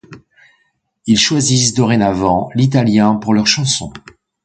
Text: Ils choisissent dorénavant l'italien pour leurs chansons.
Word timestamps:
Ils 1.05 1.19
choisissent 1.19 1.75
dorénavant 1.75 2.49
l'italien 2.55 3.13
pour 3.17 3.35
leurs 3.35 3.45
chansons. 3.45 3.93